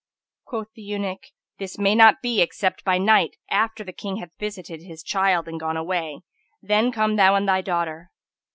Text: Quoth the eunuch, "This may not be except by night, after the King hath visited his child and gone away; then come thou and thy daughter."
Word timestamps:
Quoth 0.45 0.73
the 0.73 0.81
eunuch, 0.81 1.25
"This 1.59 1.77
may 1.77 1.93
not 1.93 2.23
be 2.23 2.41
except 2.41 2.83
by 2.83 2.97
night, 2.97 3.37
after 3.51 3.83
the 3.83 3.93
King 3.93 4.15
hath 4.15 4.31
visited 4.39 4.81
his 4.81 5.03
child 5.03 5.47
and 5.47 5.59
gone 5.59 5.77
away; 5.77 6.21
then 6.59 6.91
come 6.91 7.17
thou 7.17 7.35
and 7.35 7.47
thy 7.47 7.61
daughter." 7.61 8.09